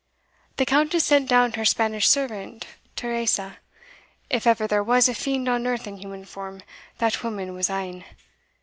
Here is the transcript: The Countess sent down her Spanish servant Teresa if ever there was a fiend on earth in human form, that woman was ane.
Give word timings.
The 0.57 0.65
Countess 0.65 1.03
sent 1.05 1.29
down 1.29 1.53
her 1.53 1.63
Spanish 1.63 2.07
servant 2.09 2.65
Teresa 2.95 3.59
if 4.31 4.47
ever 4.47 4.65
there 4.65 4.81
was 4.83 5.07
a 5.07 5.13
fiend 5.13 5.47
on 5.47 5.67
earth 5.67 5.85
in 5.85 5.97
human 5.97 6.25
form, 6.25 6.63
that 6.97 7.23
woman 7.23 7.53
was 7.53 7.69
ane. 7.69 8.03